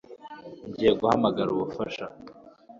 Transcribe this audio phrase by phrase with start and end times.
[0.69, 2.05] Ngiye guhamagara ubufasha